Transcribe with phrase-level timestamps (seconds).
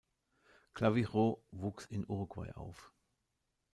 [0.73, 2.91] Clavijo wuchs in Uruguay auf.